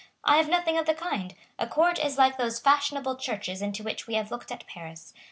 [0.23, 1.35] I have nothing of the kind.
[1.59, 5.13] A court is like those fashionable churches into which we have looked at Paris.